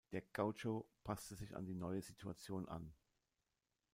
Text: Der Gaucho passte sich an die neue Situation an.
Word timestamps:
Der 0.13 0.23
Gaucho 0.33 0.89
passte 1.03 1.35
sich 1.35 1.55
an 1.55 1.67
die 1.67 1.75
neue 1.75 2.01
Situation 2.01 2.67
an. 2.67 2.91